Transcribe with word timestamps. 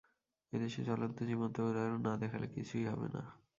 এদেশে 0.53 0.81
জ্বলন্ত 0.83 1.17
জীবন্ত 1.23 1.55
উদাহরণ 1.61 1.99
না 2.01 2.13
দেখালে 2.17 2.47
কিছুই 2.47 2.85
হবে 2.85 3.07
না। 3.07 3.23